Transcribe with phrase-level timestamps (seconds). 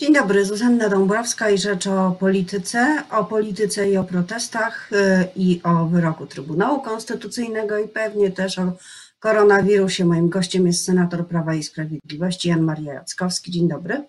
[0.00, 5.60] Dzień dobry, Zuzanna Dąbrowska i Rzecz o Polityce, o polityce i o protestach y, i
[5.64, 8.72] o wyroku Trybunału Konstytucyjnego i pewnie też o
[9.20, 10.04] koronawirusie.
[10.04, 13.50] Moim gościem jest senator Prawa i Sprawiedliwości Jan Maria Jackowski.
[13.50, 14.04] Dzień dobry.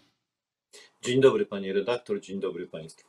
[1.02, 3.08] Dzień dobry pani redaktor, dzień dobry państwu.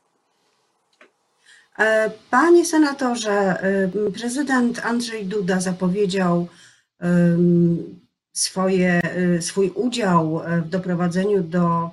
[1.79, 3.63] E, panie senatorze,
[4.07, 6.47] y, prezydent Andrzej Duda zapowiedział
[8.33, 9.01] swoje,
[9.37, 11.91] y, swój udział w doprowadzeniu do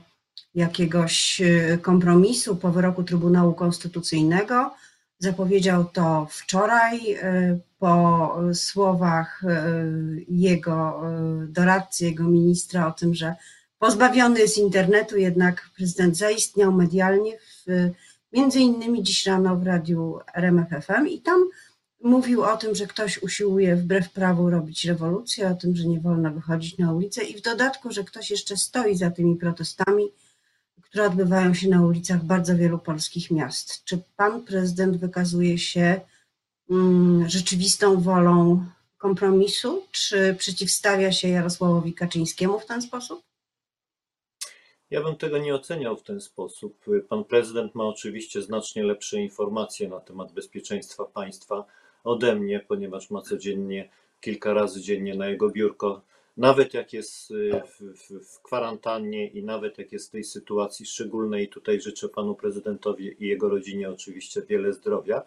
[0.55, 4.71] jakiegoś y, kompromisu po wyroku Trybunału Konstytucyjnego.
[5.19, 11.03] Zapowiedział to wczoraj y, po słowach y, jego
[11.49, 13.35] doradcy, jego ministra o tym, że
[13.79, 17.91] pozbawiony jest internetu, jednak prezydent zaistniał medialnie, w,
[18.33, 21.49] między innymi dziś rano w radiu RMFFM i tam
[22.03, 26.31] mówił o tym, że ktoś usiłuje wbrew prawu robić rewolucję, o tym, że nie wolno
[26.31, 30.13] wychodzić na ulicę i w dodatku, że ktoś jeszcze stoi za tymi protestami,
[30.89, 33.85] które odbywają się na ulicach bardzo wielu polskich miast.
[33.85, 36.01] Czy pan prezydent wykazuje się
[36.71, 38.65] mm, rzeczywistą wolą
[38.99, 43.23] kompromisu, czy przeciwstawia się Jarosławowi Kaczyńskiemu w ten sposób?
[44.91, 46.85] Ja bym tego nie oceniał w ten sposób.
[47.09, 51.65] Pan prezydent ma oczywiście znacznie lepsze informacje na temat bezpieczeństwa państwa
[52.05, 53.89] ode mnie, ponieważ ma codziennie,
[54.21, 56.03] kilka razy dziennie na jego biurko
[56.39, 60.87] nawet jak jest y, w, w, w, kwarantannie i nawet jak jest w tej sytuacji
[60.87, 65.23] szczególnej, tutaj życzę panu prezydentowi i jego rodzinie oczywiście wiele zdrowia.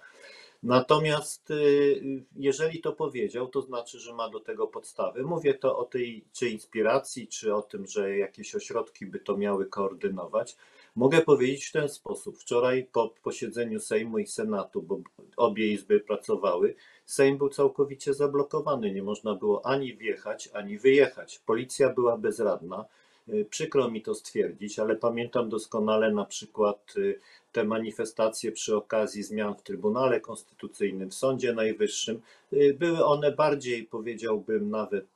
[0.64, 5.24] Natomiast y, jeżeli to powiedział, to znaczy, że ma do tego podstawy.
[5.24, 9.66] Mówię to o tej czy inspiracji, czy o tym, że jakieś ośrodki by to miały
[9.66, 10.58] koordynować.
[10.96, 12.38] Mogę powiedzieć w ten sposób.
[12.38, 15.00] Wczoraj po posiedzeniu Sejmu i Senatu, bo
[15.38, 16.76] obie izby pracowały,
[17.12, 18.92] Sejm był całkowicie zablokowany.
[18.92, 21.40] Nie można było ani wjechać, ani wyjechać.
[21.46, 22.86] Policja była bezradna.
[23.30, 27.20] Y, przykro mi to stwierdzić, ale pamiętam doskonale na przykład y,
[27.52, 32.22] te manifestacje przy okazji zmian w Trybunale Konstytucyjnym, w Sądzie Najwyższym.
[32.54, 35.08] Y, były one bardziej, powiedziałbym, nawet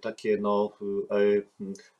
[0.00, 0.72] takie no,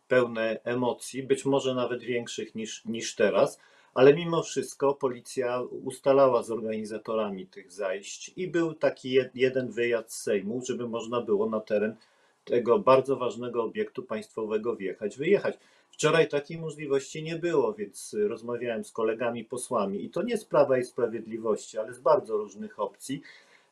[0.08, 3.58] pełne emocji, być może nawet większych niż, niż teraz,
[3.94, 10.22] ale mimo wszystko policja ustalała z organizatorami tych zajść i był taki jeden wyjazd z
[10.22, 11.96] Sejmu, żeby można było na teren
[12.44, 15.58] tego bardzo ważnego obiektu państwowego wjechać, wyjechać.
[15.90, 20.78] Wczoraj takiej możliwości nie było, więc rozmawiałem z kolegami posłami i to nie z Prawa
[20.78, 23.22] i Sprawiedliwości, ale z bardzo różnych opcji.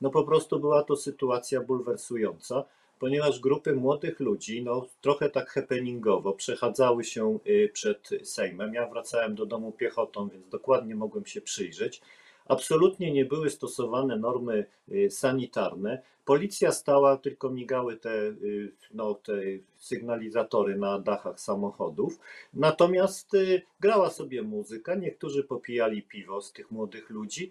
[0.01, 2.65] No po prostu była to sytuacja bulwersująca
[2.99, 8.75] ponieważ grupy młodych ludzi, no trochę tak happeningowo, przechadzały się y, przed Sejmem.
[8.75, 12.01] Ja wracałem do domu piechotą, więc dokładnie mogłem się przyjrzeć.
[12.49, 16.03] Absolutnie nie były stosowane normy y, sanitarne.
[16.27, 19.33] Policja stała, tylko migały te, y, no, te
[19.79, 22.19] sygnalizatory na dachach samochodów.
[22.55, 27.51] Natomiast y, grała sobie muzyka, niektórzy popijali piwo z tych młodych ludzi.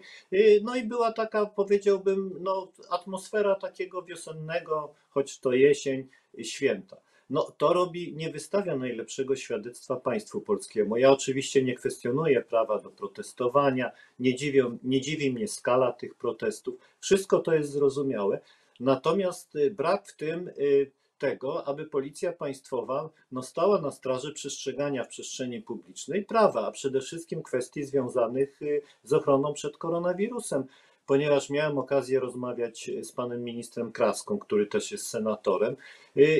[0.62, 6.08] No i była taka, powiedziałbym, no, atmosfera takiego wiosennego, choć to jesień,
[6.42, 6.96] święta
[7.30, 10.96] no to robi, nie wystawia najlepszego świadectwa państwu polskiemu.
[10.96, 16.74] Ja oczywiście nie kwestionuję prawa do protestowania, nie, dziwią, nie dziwi mnie skala tych protestów,
[17.00, 18.40] wszystko to jest zrozumiałe,
[18.80, 25.04] natomiast y, brak w tym y, tego, aby policja państwowa no, stała na straży przestrzegania
[25.04, 30.64] w przestrzeni publicznej prawa, a przede wszystkim kwestii związanych y, z ochroną przed koronawirusem
[31.06, 35.76] ponieważ miałem okazję rozmawiać z panem ministrem Kraską, który też jest senatorem,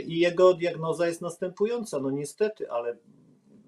[0.06, 2.00] i jego diagnoza jest następująca.
[2.00, 2.96] No niestety, ale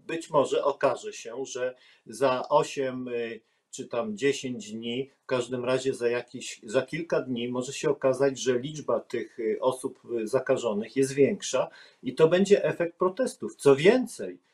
[0.06, 1.74] być może okaże się, że
[2.06, 3.40] za 8 y,
[3.70, 8.40] czy tam 10 dni, w każdym razie za, jakiś, za kilka dni może się okazać,
[8.40, 11.68] że liczba tych y, osób zakażonych jest większa
[12.02, 13.56] i to będzie efekt protestów.
[13.56, 14.47] Co więcej, Y,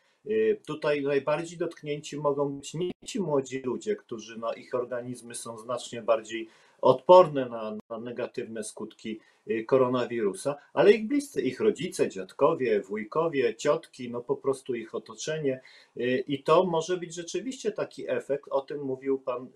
[0.66, 6.02] tutaj najbardziej dotknięci mogą być nie ci młodzi ludzie, którzy no, ich organizmy są znacznie
[6.02, 6.48] bardziej
[6.80, 9.20] odporne na, na, negatywne skutki
[9.50, 15.60] y, koronawirusa, ale ich bliscy, ich rodzice, dziadkowie, wujkowie, ciotki, no po prostu ich otoczenie.
[15.96, 19.48] Y, I to może być rzeczywiście taki efekt, o tym mówił pan,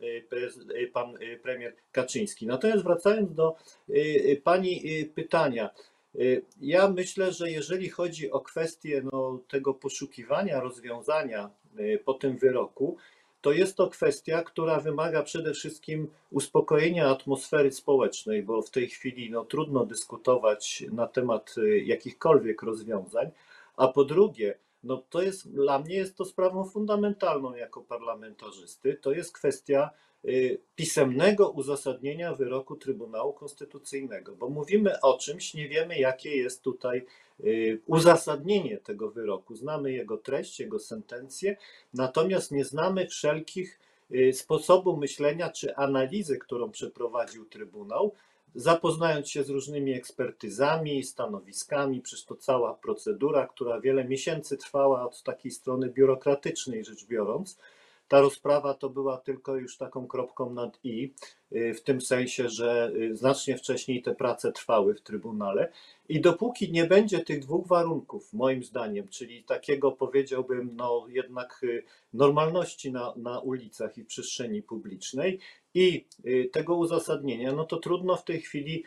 [0.92, 2.46] pan premier Kaczyński.
[2.46, 3.56] Natomiast wracając do
[4.44, 4.82] pani
[5.14, 5.97] pytania, Y,
[6.60, 12.96] ja myślę, że jeżeli chodzi o kwestię no, tego poszukiwania rozwiązania y, po tym wyroku,
[13.40, 19.30] to jest to kwestia, która wymaga przede wszystkim uspokojenia atmosfery społecznej, bo w tej chwili
[19.30, 23.30] no, trudno dyskutować na temat y, jakichkolwiek rozwiązań,
[23.76, 28.94] a po drugie, no to jest dla mnie jest to sprawą fundamentalną jako parlamentarzysty.
[28.94, 30.07] To jest kwestia y,
[30.76, 37.06] pisemnego uzasadnienia wyroku Trybunału Konstytucyjnego, bo mówimy o czymś, nie wiemy jakie jest tutaj
[37.44, 39.54] y, uzasadnienie tego wyroku.
[39.54, 41.56] Znamy jego treść, jego sentencję,
[41.94, 43.80] natomiast nie znamy wszelkich
[44.14, 48.12] y, sposobu myślenia czy analizy, którą przeprowadził Trybunał,
[48.54, 55.22] zapoznając się z różnymi ekspertyzami, stanowiskami, przecież to cała procedura, która wiele miesięcy trwała od
[55.22, 57.58] takiej strony biurokratycznej rzecz biorąc.
[58.08, 61.12] Ta rozprawa to była tylko już taką kropką nad i,
[61.52, 65.72] y, w tym sensie, że y, znacznie wcześniej te prace trwały w Trybunale.
[66.08, 71.84] I dopóki nie będzie tych dwóch warunków, moim zdaniem, czyli takiego powiedziałbym, no jednak y,
[72.12, 75.38] normalności na, na ulicach i przestrzeni publicznej
[75.74, 76.06] i
[76.52, 78.84] tego uzasadnienia, no to trudno w tej chwili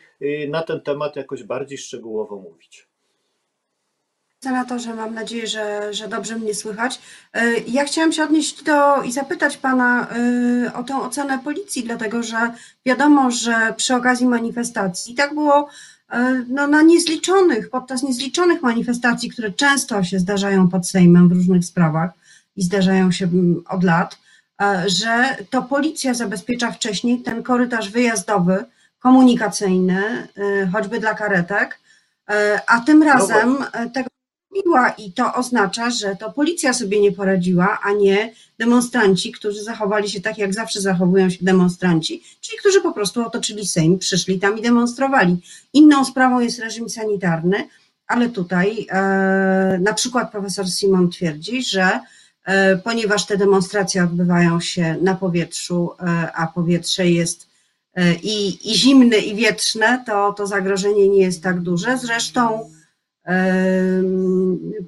[0.48, 2.91] na ten temat jakoś bardziej szczegółowo mówić.
[4.44, 7.00] Senatorze, mam nadzieję, że, że dobrze mnie słychać.
[7.32, 10.08] E, Ja chciałam się odnieść do i zapytać Pana
[10.66, 12.36] e, o tę ocenę policji, dlatego że
[12.86, 15.68] wiadomo, że przy okazji manifestacji, tak było
[16.10, 21.64] e, no, na niezliczonych, podczas niezliczonych manifestacji, które często się zdarzają pod Sejmem w różnych
[21.64, 22.10] sprawach
[22.56, 24.18] i zdarzają się mm, od lat,
[24.86, 28.64] że to policja zabezpiecza wcześniej ten korytarz wyjazdowy,
[28.98, 30.28] komunikacyjny,
[30.72, 31.78] choćby dla karetek,
[32.66, 34.08] a tym razem e, tego
[34.52, 40.10] zrobiła i to oznacza, że to policja sobie nie poradziła, a nie demonstranci, którzy zachowali
[40.10, 44.58] się tak, jak zawsze zachowują się demonstranci, czyli którzy po prostu otoczyli Sejm, przyszli tam
[44.58, 45.36] i demonstrowali.
[45.72, 47.68] Inną sprawą jest reżim sanitarny,
[48.06, 52.00] ale tutaj e, na przykład profesor Simon twierdzi, że
[52.44, 57.48] e, ponieważ te demonstracje odbywają się na powietrzu, e, a powietrze jest
[57.94, 61.98] e, i, i zimne, i wietrzne, to, to zagrożenie nie jest tak duże.
[61.98, 62.70] Zresztą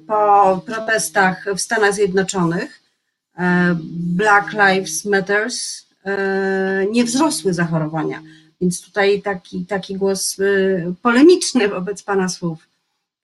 [0.07, 2.81] po protestach w Stanach Zjednoczonych
[3.37, 8.21] e, Black Lives Matters e, nie wzrosły zachorowania.
[8.61, 10.43] Więc tutaj taki, taki głos e,
[11.01, 12.67] polemiczny wobec Pana słów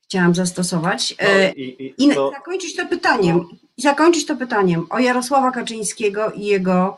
[0.04, 1.16] chciałam zastosować.
[1.22, 3.46] No, i, I i to, zakończyć to pytaniem,
[3.78, 6.98] i zakończyć to pytaniem o Jarosława Kaczyńskiego i jego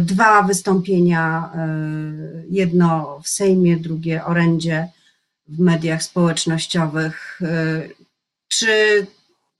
[0.00, 1.50] dwa wystąpienia,
[2.50, 4.88] jedno w Sejmie, drugie orędzie
[5.48, 7.38] w mediach społecznościowych.
[7.42, 7.88] E,
[8.48, 9.06] Czy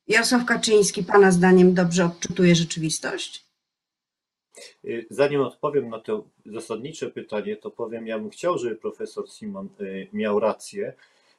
[0.08, 3.46] Jarosław Kaczyński Pana zdaniem dobrze odczytuje rzeczywistość?
[4.84, 9.68] y, zanim odpowiem na to zasadnicze pytanie, to powiem, ja bym chciał, żeby profesor Simon
[9.80, 10.92] y, miał rację,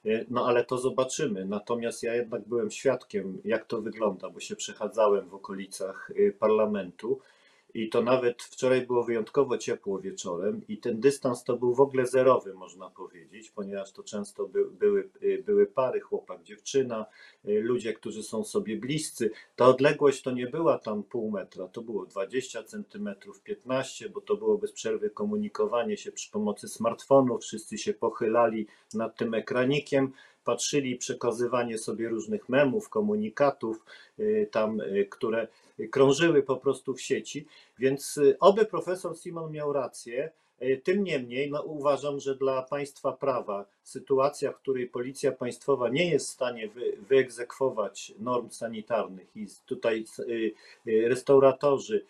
[0.06, 1.44] y, no ale to zobaczymy.
[1.44, 7.20] Natomiast ja jednak byłem świadkiem, jak to wygląda, bo się przechadzałem w okolicach y, parlamentu.
[7.78, 12.06] I to nawet wczoraj było wyjątkowo ciepło wieczorem, i ten dystans to był w ogóle
[12.06, 17.06] zerowy, można powiedzieć, ponieważ to często by, były, y, były pary, chłopak, dziewczyna,
[17.48, 19.30] y, ludzie, którzy są sobie bliscy.
[19.56, 24.36] Ta odległość to nie była tam pół metra, to było 20 centymetrów, 15, bo to
[24.36, 30.12] było bez przerwy komunikowanie się przy pomocy smartfonów, wszyscy się pochylali nad tym ekranikiem,
[30.48, 33.84] patrzyli, przekazywanie sobie różnych memów, komunikatów,
[34.18, 35.48] y, tam, y, które
[35.90, 37.46] krążyły po prostu w sieci.
[37.78, 40.30] Więc y, oby profesor Simon miał rację.
[40.82, 46.26] Tym niemniej no, uważam, że dla państwa prawa sytuacja, w której policja państwowa nie jest
[46.28, 50.04] w stanie wy, wyegzekwować norm sanitarnych i tutaj
[50.86, 52.04] restauratorzy,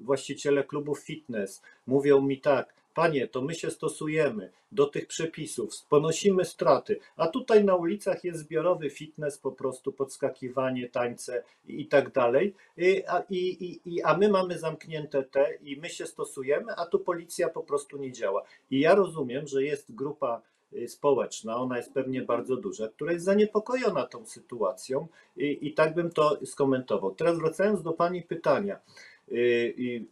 [0.00, 6.44] właściciele klubów fitness mówią mi tak, panie, to my się stosujemy do tych przepisów, ponosimy
[6.44, 12.12] straty, a tutaj na ulicach jest zbiorowy fitness, po prostu podskakiwanie, tańce i i tak
[12.12, 16.72] dalej, Y, a, i, i, i, a my mamy zamknięte te i my się stosujemy,
[16.76, 18.42] a tu policja po prostu nie działa.
[18.70, 23.24] I ja rozumiem, że jest grupa y, społeczna, ona jest pewnie bardzo duża, która jest
[23.24, 27.14] zaniepokojona tą sytuacją i, i tak bym to skomentował.
[27.14, 28.80] Teraz wracając do Pani pytania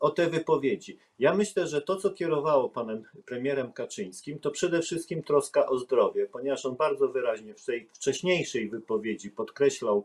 [0.00, 0.98] o te wypowiedzi.
[1.18, 6.26] Ja myślę, że to, co kierowało panem premierem Kaczyńskim, to przede wszystkim troska o zdrowie,
[6.26, 10.04] ponieważ on bardzo wyraźnie w tej wcześniejszej wypowiedzi podkreślał,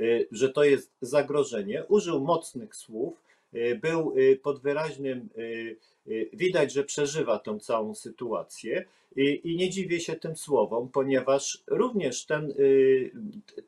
[0.00, 3.14] y, że to jest zagrożenie, użył mocnych słów,
[3.54, 5.76] y, był y, pod wyraźnym, y,
[6.08, 8.84] y, widać, że przeżywa tę całą sytuację
[9.16, 13.10] i, nie dziwię się tym słowom, ponieważ również ten, y,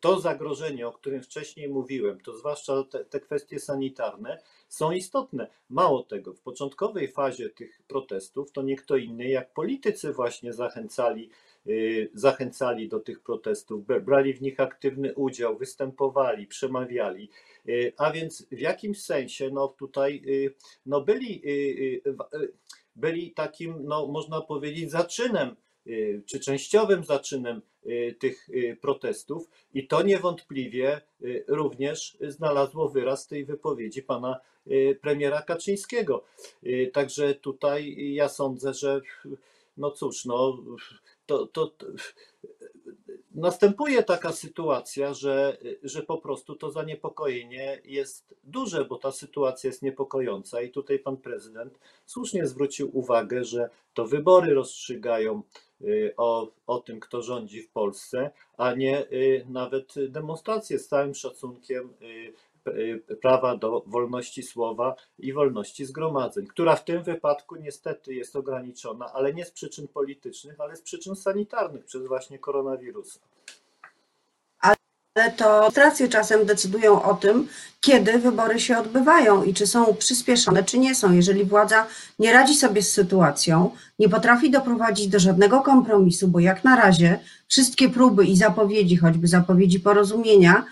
[0.01, 4.39] to zagrożenie, o którym wcześniej mówiłem, to zwłaszcza te, te kwestie sanitarne,
[4.71, 5.47] są istotne.
[5.71, 11.31] Mało tego, w początkowej fazie tych protestów to nie kto inny jak politycy właśnie zachęcali,
[11.67, 17.29] y, zachęcali do tych protestów, br- brali w nich aktywny udział, występowali, przemawiali.
[17.69, 20.55] Y, A więc w jakimś sensie no tutaj y,
[20.87, 21.43] no byli,
[22.97, 25.57] byli takim, no można powiedzieć, zaczynem
[26.27, 33.45] czy częściowym zaczynem y, tych y, protestów i to niewątpliwie y, również znalazło wyraz tej
[33.45, 36.25] wypowiedzi pana y, premiera Kaczyńskiego.
[36.67, 39.01] Y, Także tutaj ja sądzę, że
[39.77, 40.59] no cóż, no
[41.27, 41.87] to, to, to
[43.35, 49.83] następuje taka sytuacja, że, że po prostu to zaniepokojenie jest duże, bo ta sytuacja jest
[49.83, 55.43] niepokojąca i tutaj pan prezydent słusznie zwrócił uwagę, że to wybory rozstrzygają
[55.81, 61.15] y, o, o tym, kto rządzi w Polsce, a nie y, nawet demonstracje z całym
[61.15, 62.33] szacunkiem y,
[63.23, 69.35] prawa do wolności słowa i wolności zgromadzeń, która w tym wypadku niestety jest ograniczona, ale
[69.35, 73.21] nie z przyczyn politycznych, ale z przyczyn sanitarnych przez właśnie koronawirusa.
[74.61, 77.49] Ale to demonstracje czasem decydują o tym,
[77.81, 81.13] kiedy wybory się odbywają i czy są przyspieszone, czy nie są.
[81.13, 81.87] Jeżeli władza
[82.19, 87.21] nie radzi sobie z sytuacją, nie potrafi doprowadzić do żadnego kompromisu, bo jak na razie
[87.49, 90.65] wszystkie próby i zapowiedzi, choćby zapowiedzi porozumienia,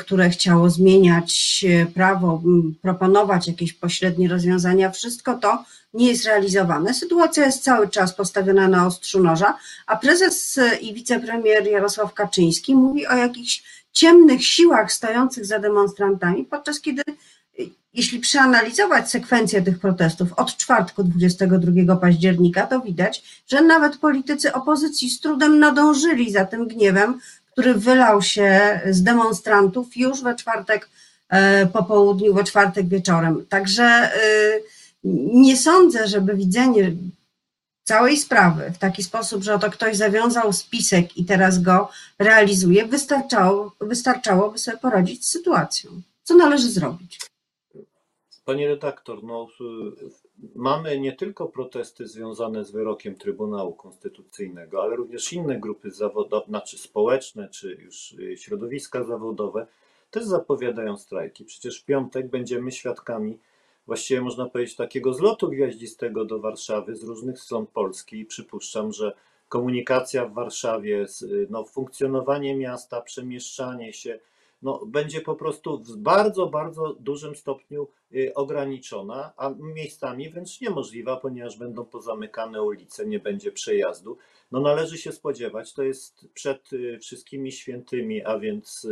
[0.00, 2.42] które chciało zmieniać e, prawo,
[2.82, 6.94] proponować jakieś pośrednie rozwiązania, wszystko to nie jest realizowane.
[6.94, 12.74] Sytuacja jest cały czas postawiona na ostrzu noża, a prezes e, i wicepremier Jarosław Kaczyński
[12.74, 17.02] mówi o jakichś ciemnych siłach stojących za demonstrantami, podczas kiedy,
[17.94, 25.10] jeśli przeanalizować sekwencję tych protestów od czwartku 22 października, to widać, że nawet politycy opozycji
[25.10, 27.20] z trudem nadążyli za tym gniewem,
[27.58, 30.88] który wylał się z demonstrantów już we czwartek
[31.28, 33.46] e, po południu, we czwartek wieczorem.
[33.46, 34.62] Także y,
[35.32, 36.92] nie sądzę, żeby widzenie
[37.84, 41.88] całej sprawy w taki sposób, że oto ktoś zawiązał spisek i teraz go
[42.18, 45.90] realizuje, wystarczało, wystarczałoby sobie poradzić z sytuacją.
[46.22, 47.20] Co należy zrobić?
[48.44, 49.48] Panie redaktor, no,
[50.54, 56.78] mamy nie tylko protesty związane z wyrokiem Trybunału Konstytucyjnego, ale również inne grupy zawodowe, znaczy
[56.78, 59.66] społeczne, czy już y, środowiska zawodowe
[60.10, 61.44] też zapowiadają strajki.
[61.44, 63.38] Przecież w piątek będziemy świadkami,
[63.86, 69.12] właściwie można powiedzieć, takiego zlotu gwiaździstego do Warszawy z różnych stron Polski i przypuszczam, że
[69.48, 74.18] komunikacja w Warszawie, y, no, funkcjonowanie miasta, przemieszczanie się,
[74.62, 81.16] no, będzie po prostu w bardzo, bardzo dużym stopniu y, ograniczona, a miejscami wręcz niemożliwa,
[81.16, 84.18] ponieważ będą pozamykane ulice, nie będzie przejazdu.
[84.52, 88.84] No należy się spodziewać, to jest przed y, wszystkimi świętymi, a więc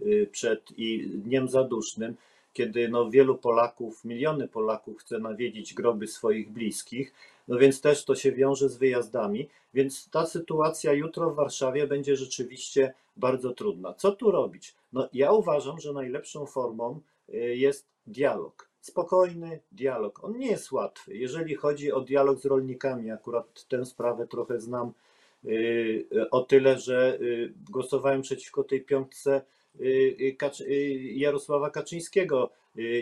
[0.00, 2.14] y, przed i Dniem Zadusznym,
[2.52, 7.14] kiedy no wielu Polaków, miliony Polaków chce nawiedzić groby swoich bliskich,
[7.48, 12.16] no więc też to się wiąże z wyjazdami, więc ta sytuacja jutro w Warszawie będzie
[12.16, 13.94] rzeczywiście bardzo trudna.
[13.94, 14.74] Co tu robić?
[14.92, 18.68] No ja uważam, że najlepszą formą y, jest dialog.
[18.80, 20.24] Spokojny dialog.
[20.24, 21.16] On nie jest łatwy.
[21.16, 24.92] Jeżeli chodzi o dialog z rolnikami, akurat tę sprawę trochę znam
[25.44, 29.42] y, o tyle, że y, głosowałem przeciwko tej piątce
[31.14, 32.50] Jarosława Kaczyńskiego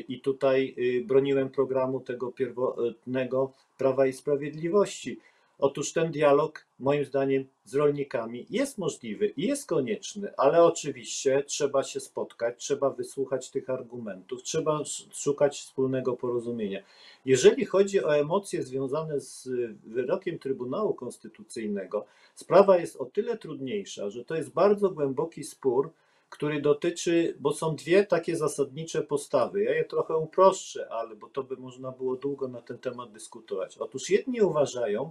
[0.09, 5.21] i tutaj broniłem programu tego pierwotnego Prawa i Sprawiedliwości.
[5.59, 11.85] Otóż ten dialog, moim zdaniem, z rolnikami jest możliwy i jest konieczny, ale oczywiście trzeba
[11.85, 16.83] się spotkać, trzeba wysłuchać tych argumentów, trzeba sz- szukać wspólnego porozumienia.
[17.25, 19.49] Jeżeli chodzi o emocje związane z
[19.85, 25.91] wyrokiem Trybunału Konstytucyjnego, sprawa jest o tyle trudniejsza, że to jest bardzo głęboki spór,
[26.29, 29.63] który dotyczy, bo są dwie takie zasadnicze postawy.
[29.63, 33.79] Ja je trochę uproszczę, ale bo to by można było długo na ten temat dyskutować.
[33.79, 35.11] Otóż jedni uważają,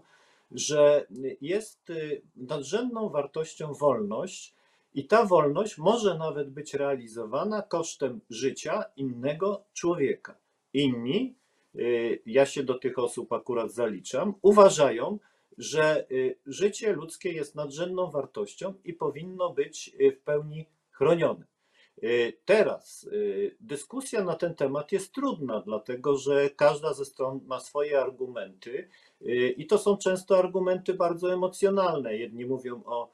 [0.51, 1.07] że
[1.41, 4.55] jest y, nadrzędną wartością wolność
[4.93, 10.37] i ta wolność może nawet być realizowana kosztem życia innego człowieka.
[10.73, 11.35] Inni,
[11.75, 15.19] y, ja się do tych osób akurat zaliczam, uważają,
[15.57, 21.54] że y, życie ludzkie jest nadrzędną wartością i powinno być w pełni chronione.
[22.03, 27.59] Y, Teraz y, dyskusja na ten temat jest trudna, dlatego że każda ze stron ma
[27.59, 28.89] swoje argumenty
[29.21, 32.17] y, i to są często argumenty bardzo emocjonalne.
[32.17, 33.11] Jedni mówią o,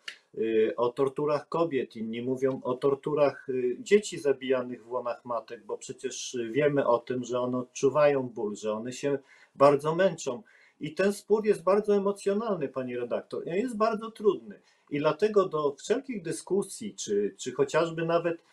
[0.77, 3.47] o torturach kobiet, inni mówią o torturach
[3.79, 8.73] dzieci zabijanych w łonach matek, bo przecież wiemy o tym, że one odczuwają ból, że
[8.73, 9.19] one się
[9.55, 10.43] bardzo męczą.
[10.79, 14.59] I ten spór jest bardzo emocjonalny, pani redaktor, jest bardzo trudny.
[14.89, 18.43] I dlatego do wszelkich dyskusji, czy, czy chociażby nawet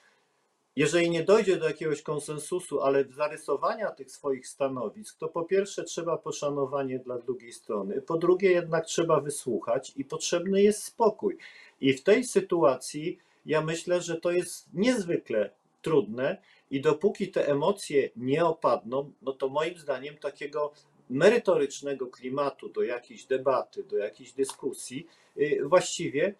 [0.79, 6.17] jeżeli nie dojdzie do jakiegoś konsensusu, ale zarysowania tych swoich stanowisk, to po pierwsze trzeba
[6.17, 11.37] poszanowanie dla drugiej strony, po drugie jednak trzeba wysłuchać i potrzebny jest spokój.
[11.81, 15.51] I w tej sytuacji ja myślę, że to jest niezwykle
[15.83, 20.73] trudne i dopóki te emocje nie opadną, no to moim zdaniem takiego
[21.11, 25.07] merytorycznego klimatu, do jakiejś debaty, do jakiejś dyskusji,
[25.37, 26.35] y, właściwie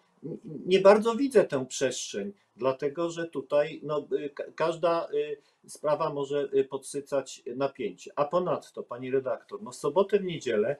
[0.65, 6.49] nie bardzo widzę tę przestrzeń, dlatego że tutaj no, y, ka- każda y, sprawa może
[6.53, 8.11] y, podsycać napięcie.
[8.15, 10.75] A ponadto, pani redaktor, no w sobotę, w niedzielę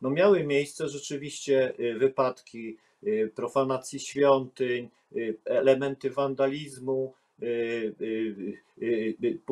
[0.00, 2.76] no miały miejsce rzeczywiście wypadki
[3.34, 4.90] profanacji świątyń,
[5.44, 7.14] elementy wandalizmu,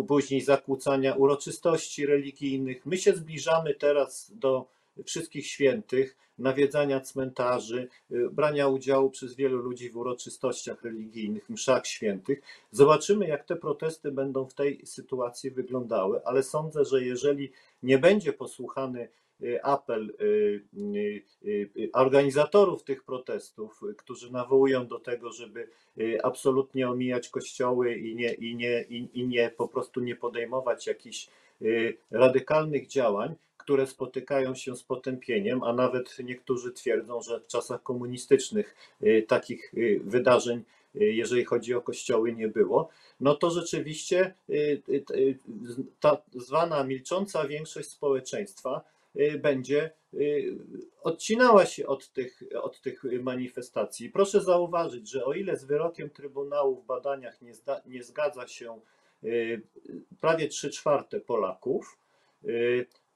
[0.09, 2.87] później zakłócania uroczystości religijnych.
[2.87, 4.67] My się zbliżamy teraz do
[5.05, 12.41] wszystkich świętych, nawiedzania cmentarzy, y, brania udziału przez wielu ludzi w uroczystościach religijnych, mszach świętych.
[12.71, 18.33] Zobaczymy, jak te protesty będą w tej sytuacji wyglądały, ale sądzę, że jeżeli nie będzie
[18.33, 19.09] posłuchany
[19.43, 21.23] y, apel y,
[21.93, 25.69] organizatorów tych protestów, którzy nawołują do tego, żeby
[26.23, 31.29] absolutnie omijać kościoły i nie, i nie, i, nie po prostu nie podejmować jakichś
[32.11, 33.35] radykalnych działań,
[33.71, 39.75] które spotykają się z potępieniem, a nawet niektórzy twierdzą, że w czasach komunistycznych y, takich
[39.75, 40.65] y, wydarzeń,
[40.97, 42.89] y, jeżeli chodzi o kościoły, nie było,
[43.21, 44.35] no to rzeczywiście
[46.00, 48.85] ta zwana milcząca większość społeczeństwa
[49.39, 49.91] będzie
[51.03, 54.11] odcinała się od tych, od tych manifestacji.
[54.11, 58.81] Proszę zauważyć, że o ile z wyrokiem Trybunału w badaniach nie, zda, nie zgadza się
[60.21, 61.99] prawie 3 czwarte Polaków,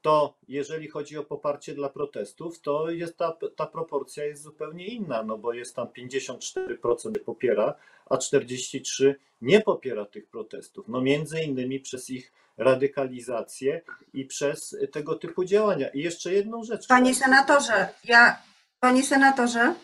[0.05, 5.23] to jeżeli chodzi o poparcie dla protestów, to jest ta, ta proporcja jest zupełnie inna,
[5.23, 7.73] no bo jest tam 54% popiera,
[8.09, 10.87] a 43% nie popiera tych protestów.
[10.87, 13.81] No między innymi przez ich radykalizację
[14.13, 15.89] i przez tego typu działania.
[15.89, 16.87] I jeszcze jedną rzecz.
[16.87, 18.41] Panie senatorze, ja,
[18.79, 19.75] panie senatorze,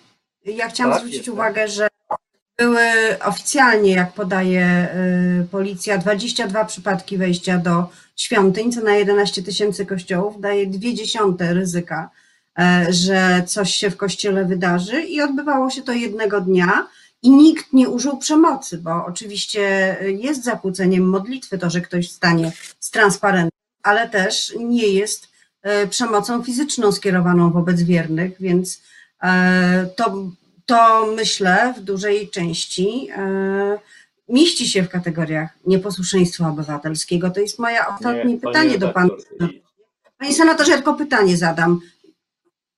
[0.45, 1.33] ja chciałam Tak, zwrócić jestem.
[1.33, 1.87] uwagę, że
[2.61, 2.81] były
[3.25, 4.87] oficjalnie, jak podaje
[5.43, 11.53] y, policja, 22 przypadki wejścia do świątyń, co na 11 tysięcy kościołów daje dwie dziesiąte
[11.53, 12.09] ryzyka,
[12.59, 16.87] e, że coś się w kościele wydarzy i odbywało się to jednego dnia
[17.21, 22.91] i nikt nie użył przemocy, bo oczywiście jest zakłóceniem modlitwy to, że ktoś stanie z
[22.91, 25.27] transparentem, ale też nie jest
[25.61, 28.81] e, przemocą fizyczną skierowaną wobec wiernych, więc
[29.23, 30.31] e, to,
[30.71, 33.79] to myślę w dużej części e,
[34.29, 37.29] mieści się w kategoriach nieposłuszeństwa obywatelskiego.
[37.29, 39.09] To jest moje ostatnie Nie, pytanie do pana.
[40.17, 41.79] Panie senatorze, tylko pytanie zadam.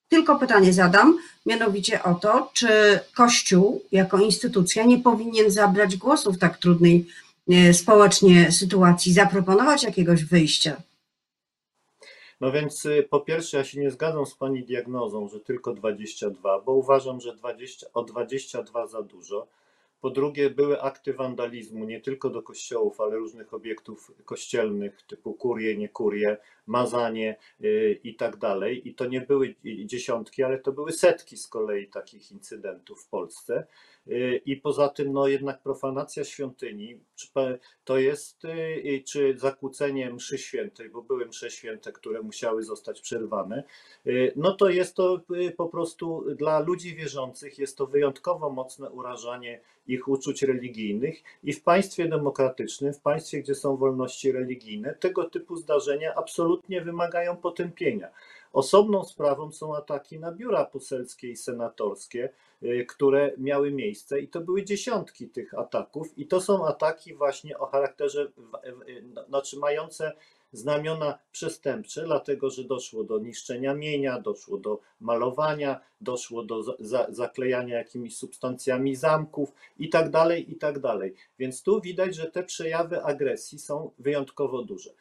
[0.09, 6.37] Tylko pytanie zadam, mianowicie o to, czy Kościół jako instytucja nie powinien zabrać głosu w
[6.37, 7.07] tak trudnej
[7.49, 10.75] e, społecznie sytuacji, zaproponować jakiegoś wyjścia.
[12.43, 16.59] No więc y, po pierwsze, ja się nie zgadzam z Pani diagnozą, że tylko 22,
[16.59, 19.47] bo uważam, że 20, o 22 za dużo.
[20.01, 25.77] Po drugie, były akty wandalizmu nie tylko do kościołów, ale różnych obiektów kościelnych typu kurie,
[25.77, 28.87] nie kurie, mazanie y, i tak dalej.
[28.87, 33.67] I to nie były dziesiątki, ale to były setki z kolei takich incydentów w Polsce.
[34.07, 36.99] Y, I poza tym, no jednak profanacja świątyni,
[37.83, 43.63] to jest, y, czy zakłócenie mszy świętej, bo były msze święte, które musiały zostać przerwane,
[44.07, 45.21] y, no to jest to
[45.57, 51.63] po prostu dla ludzi wierzących jest to wyjątkowo mocne urażanie ich uczuć religijnych i w
[51.63, 58.09] państwie demokratycznym, w państwie, gdzie są wolności religijne, tego typu zdarzenia absolutnie wymagają potępienia.
[58.53, 62.29] Osobną sprawą są ataki na biura poselskie i senatorskie,
[62.63, 67.57] y, które miały miejsce i to były dziesiątki tych ataków i to są ataki właśnie
[67.57, 68.31] o charakterze,
[69.27, 70.11] znaczy mające
[70.51, 77.77] znamiona przestępcze, dlatego że doszło do niszczenia mienia, doszło do malowania, doszło do za, zaklejania
[77.77, 81.13] jakimiś substancjami zamków i tak dalej, i tak dalej.
[81.39, 84.93] Więc tu widać, że te przejawy agresji są wyjątkowo duże.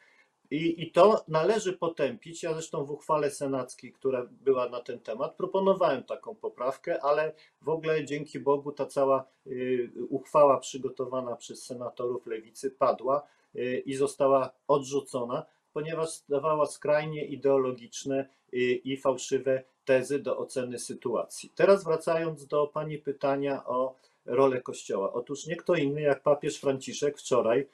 [0.53, 2.43] I, I to należy potępić.
[2.43, 7.69] Ja zresztą w uchwale senackiej, która była na ten temat, proponowałem taką poprawkę, ale w
[7.69, 14.51] ogóle dzięki Bogu ta cała y, uchwała przygotowana przez senatorów lewicy padła y, i została
[14.67, 21.51] odrzucona, ponieważ dawała skrajnie ideologiczne y, i fałszywe tezy do oceny sytuacji.
[21.55, 25.13] Teraz wracając do Pani pytania o rolę Kościoła.
[25.13, 27.67] Otóż nie kto inny jak papież Franciszek wczoraj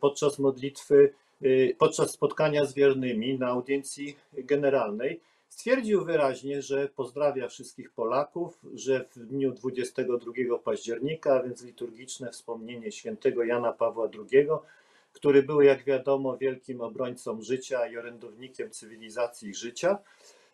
[0.00, 1.12] podczas modlitwy
[1.78, 9.26] podczas spotkania z wiernymi na audiencji generalnej stwierdził wyraźnie, że pozdrawia wszystkich Polaków, że w
[9.26, 14.48] dniu 22 października, a więc liturgiczne wspomnienie świętego Jana Pawła II,
[15.12, 19.98] który był, jak wiadomo, wielkim obrońcą życia i orędownikiem cywilizacji życia,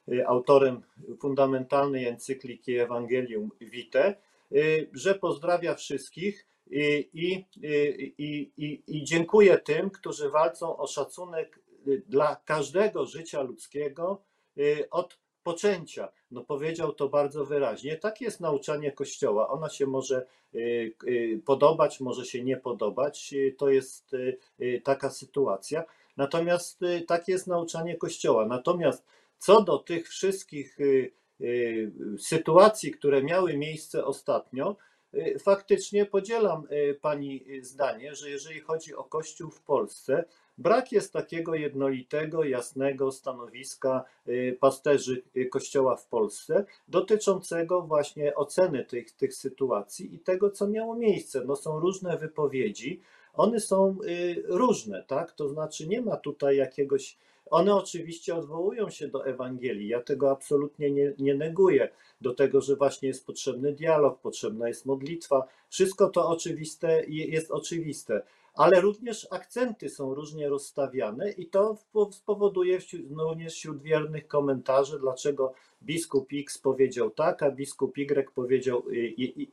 [0.08, 0.82] y, autorem
[1.20, 4.14] fundamentalnej encykliki Evangelium Vitae,
[4.52, 10.86] y, że pozdrawia wszystkich i, i, i, i, i, i dziękuję tym, którzy walczą o
[10.86, 14.22] szacunek y, dla każdego życia ludzkiego
[14.58, 16.12] y, od poczęcia.
[16.30, 17.96] No powiedział to bardzo wyraźnie.
[17.96, 19.48] Takie jest nauczanie Kościoła.
[19.48, 23.32] Ona się może y, y, podobać, może się nie podobać.
[23.32, 25.84] Y, To jest y, y, taka sytuacja.
[26.16, 28.46] Natomiast y, takie jest nauczanie Kościoła.
[28.46, 29.04] Natomiast
[29.38, 34.91] co do tych wszystkich y, y, sytuacji, które miały miejsce ostatnio, y,
[35.38, 40.24] faktycznie podzielam y, Pani zdanie, że jeżeli chodzi o Kościół w Polsce,
[40.58, 48.84] brak jest takiego jednolitego, jasnego stanowiska y, pasterzy y, Kościoła w Polsce dotyczącego właśnie oceny
[48.84, 51.44] tych, tych sytuacji i tego, co miało miejsce.
[51.44, 53.00] No są różne wypowiedzi,
[53.34, 55.32] one są y, różne, tak?
[55.32, 57.18] To znaczy nie ma tutaj jakiegoś.
[57.52, 59.88] One oczywiście odwołują się do Ewangelii.
[59.88, 61.88] Ja tego absolutnie nie, nie neguję.
[62.20, 65.46] Do tego, że właśnie jest potrzebny dialog, potrzebna jest modlitwa.
[65.68, 68.22] Wszystko to oczywiste je- jest oczywiste,
[68.54, 71.78] ale również akcenty są różnie rozstawiane i to
[72.10, 72.78] spowoduje
[73.10, 78.82] no, również wśród wiernych komentarzy, dlaczego biskup X powiedział tak, a biskup Y powiedział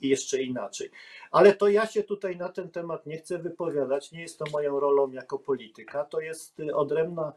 [0.02, 0.90] jeszcze inaczej.
[1.32, 4.80] Ale to ja się tutaj na ten temat nie chcę wypowiadać, nie jest to moją
[4.80, 7.34] rolą jako polityka, to jest odrębna,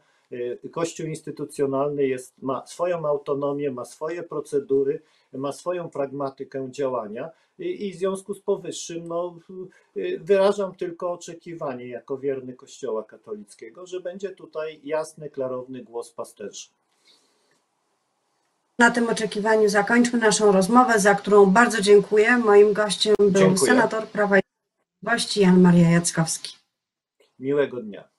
[0.71, 5.01] Kościół instytucjonalny jest, ma swoją autonomię, ma swoje procedury,
[5.33, 9.39] ma swoją pragmatykę działania i, i w związku z powyższym no,
[9.97, 16.67] y, wyrażam tylko oczekiwanie jako wierny Kościoła katolickiego, że będzie tutaj jasny, klarowny głos pasterzy.
[18.79, 22.37] Na tym oczekiwaniu zakończmy naszą rozmowę, za którą bardzo dziękuję.
[22.37, 23.71] Moim gościem był Dziękuję.
[23.71, 26.57] senator Prawa i Sprawiedliwości Jan Maria Jackowski.
[27.39, 28.12] Miłego dnia.